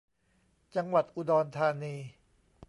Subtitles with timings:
[0.75, 1.95] จังหวัดอุดรธานี